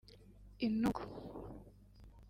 [0.65, 1.03] intugu